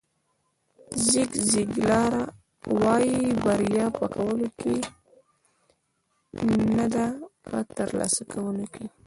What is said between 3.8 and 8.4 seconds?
په کولو کې ده نه په ترلاسه